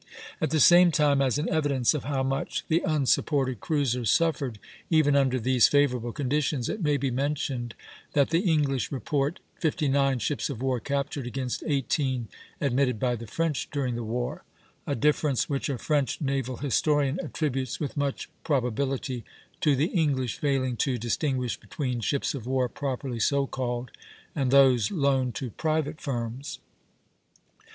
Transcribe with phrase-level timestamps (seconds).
[0.41, 4.57] At the same time, as an evidence of how much the unsupported cruisers suffered,
[4.89, 7.75] even under these favorable conditions, it may be mentioned
[8.13, 12.29] that the English report fifty nine ships of war captured against eighteen
[12.59, 14.43] admitted by the French during the war,
[14.87, 19.23] a difference which a French naval historian attributes, with much probability,
[19.59, 23.91] to the English failing to distinguish between ships of war properly so called,
[24.35, 26.57] and those loaned to private firms.